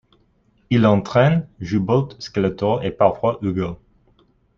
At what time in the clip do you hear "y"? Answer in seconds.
0.81-0.85